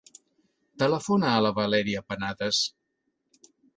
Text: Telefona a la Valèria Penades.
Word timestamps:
Telefona 0.83 1.29
a 1.33 1.43
la 1.47 1.51
Valèria 1.59 2.01
Penades. 2.09 2.63